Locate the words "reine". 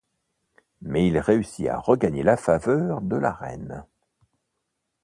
3.31-3.85